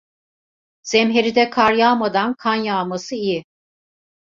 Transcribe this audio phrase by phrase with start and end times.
[0.83, 3.45] Zemheride kar yağmadan kan yağması iyi.